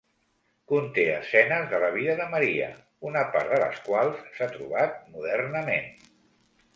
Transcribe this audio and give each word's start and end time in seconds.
Conté 0.69 1.03
escenes 1.15 1.67
de 1.73 1.81
la 1.83 1.91
vida 1.97 2.15
de 2.21 2.25
Maria, 2.31 2.69
una 3.09 3.23
part 3.35 3.51
de 3.57 3.59
les 3.65 3.77
quals 3.89 4.23
s'ha 4.39 4.49
trobat 4.57 4.97
modernament. 5.17 5.93